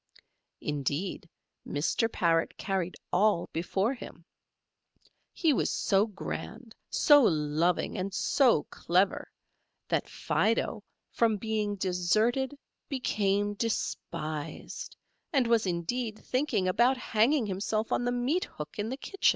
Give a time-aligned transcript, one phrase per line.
[0.61, 1.29] Indeed,
[1.63, 2.11] Mr.
[2.11, 4.25] Parrot carried all before him;
[5.31, 9.31] he was so grand, so loving, and so clever,
[9.89, 12.57] that Fido from being deserted
[12.89, 14.97] became despised,
[15.31, 19.29] and was indeed thinking about hanging himself on the meat hook in the kitchen.